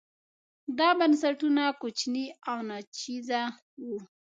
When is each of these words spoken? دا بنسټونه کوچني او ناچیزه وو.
دا 0.77 0.89
بنسټونه 0.99 1.63
کوچني 1.81 2.25
او 2.49 2.57
ناچیزه 2.69 3.41
وو. 3.85 3.97